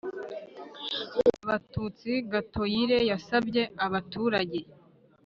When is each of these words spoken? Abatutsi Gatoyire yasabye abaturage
Abatutsi 1.43 2.11
Gatoyire 2.31 2.97
yasabye 3.11 3.61
abaturage 3.85 4.59